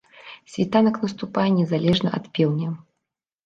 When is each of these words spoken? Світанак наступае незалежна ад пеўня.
Світанак 0.53 0.95
наступае 1.03 1.45
незалежна 1.59 2.17
ад 2.21 2.25
пеўня. 2.39 2.69